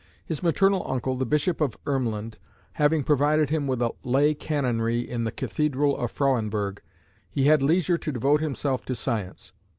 [0.25, 2.39] His maternal uncle, the Bishop of Ermland,
[2.81, 6.79] having provided him with a lay canonry in the Cathedral of Frauenburg,
[7.29, 9.51] he had leisure to devote himself to Science.